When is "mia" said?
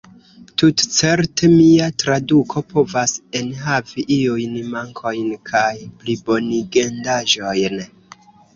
1.51-1.89